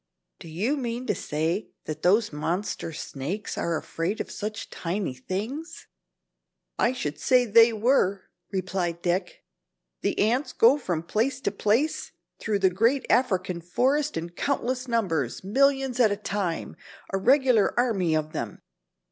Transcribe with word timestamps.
"Do 0.39 0.47
you 0.47 0.77
mean 0.77 1.05
to 1.05 1.13
say 1.13 1.69
that 1.85 2.01
those 2.01 2.33
monster 2.33 2.91
snakes 2.91 3.55
are 3.55 3.77
afraid 3.77 4.19
of 4.19 4.31
such 4.31 4.71
tiny 4.71 5.13
things?" 5.13 5.85
"I 6.79 6.91
should 6.91 7.19
say 7.19 7.45
they 7.45 7.71
were," 7.71 8.23
replied 8.51 9.03
Dick, 9.03 9.45
"the 10.01 10.17
ants 10.17 10.53
go 10.53 10.79
from 10.79 11.03
place 11.03 11.39
to 11.41 11.51
place 11.51 12.13
through 12.39 12.57
the 12.57 12.71
great 12.71 13.05
African 13.11 13.61
forest 13.61 14.17
in 14.17 14.31
countless 14.31 14.87
numbers, 14.87 15.43
millions 15.43 15.99
at 15.99 16.11
a 16.11 16.17
time, 16.17 16.75
a 17.13 17.19
regular 17.19 17.79
army 17.79 18.15
of 18.15 18.33
them. 18.33 18.63